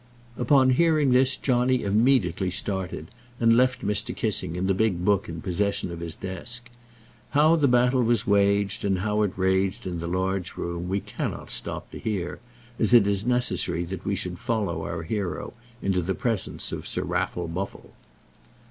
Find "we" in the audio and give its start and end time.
10.89-11.01, 14.03-14.15